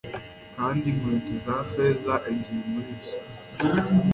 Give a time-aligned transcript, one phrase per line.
[0.55, 3.17] kandi inkweto za feza, ebyiri muri zo